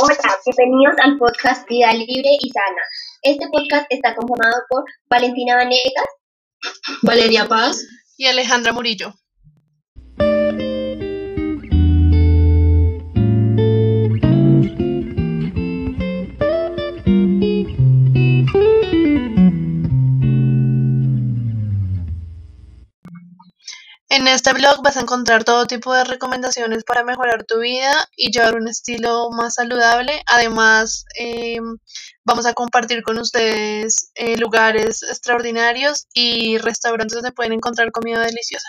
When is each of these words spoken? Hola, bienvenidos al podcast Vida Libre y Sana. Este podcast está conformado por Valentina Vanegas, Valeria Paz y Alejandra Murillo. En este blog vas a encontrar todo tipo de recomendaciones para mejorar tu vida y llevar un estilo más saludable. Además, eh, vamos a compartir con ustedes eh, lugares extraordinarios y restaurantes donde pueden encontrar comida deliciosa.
Hola, 0.00 0.38
bienvenidos 0.46 0.94
al 1.02 1.18
podcast 1.18 1.68
Vida 1.68 1.92
Libre 1.92 2.30
y 2.40 2.50
Sana. 2.50 2.82
Este 3.22 3.48
podcast 3.50 3.86
está 3.90 4.14
conformado 4.14 4.62
por 4.68 4.84
Valentina 5.10 5.56
Vanegas, 5.56 6.06
Valeria 7.02 7.48
Paz 7.48 7.84
y 8.16 8.26
Alejandra 8.26 8.72
Murillo. 8.72 9.12
En 24.10 24.26
este 24.28 24.52
blog 24.52 24.82
vas 24.82 24.96
a 24.96 25.00
encontrar 25.00 25.44
todo 25.44 25.66
tipo 25.66 25.92
de 25.94 26.04
recomendaciones 26.04 26.84
para 26.84 27.04
mejorar 27.04 27.44
tu 27.44 27.58
vida 27.60 27.92
y 28.16 28.30
llevar 28.30 28.54
un 28.56 28.68
estilo 28.68 29.30
más 29.30 29.54
saludable. 29.54 30.22
Además, 30.26 31.04
eh, 31.18 31.58
vamos 32.24 32.46
a 32.46 32.54
compartir 32.54 33.02
con 33.02 33.18
ustedes 33.18 34.10
eh, 34.14 34.36
lugares 34.38 35.02
extraordinarios 35.02 36.06
y 36.14 36.58
restaurantes 36.58 37.14
donde 37.16 37.32
pueden 37.32 37.52
encontrar 37.52 37.92
comida 37.92 38.20
deliciosa. 38.20 38.68